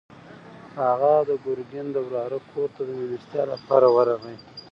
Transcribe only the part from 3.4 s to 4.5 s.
لپاره ورغی.